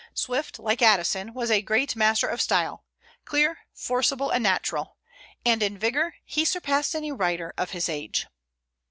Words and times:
Swift, 0.15 0.57
like 0.57 0.81
Addison, 0.81 1.31
was 1.31 1.51
a 1.51 1.61
great 1.61 1.95
master 1.95 2.25
of 2.25 2.41
style, 2.41 2.83
clear, 3.23 3.59
forcible, 3.71 4.31
and 4.31 4.41
natural; 4.41 4.97
and 5.45 5.61
in 5.61 5.77
vigor 5.77 6.15
he 6.25 6.43
surpassed 6.43 6.95
any 6.95 7.11
writer 7.11 7.53
of 7.55 7.69
his 7.69 7.87
age. 7.87 8.25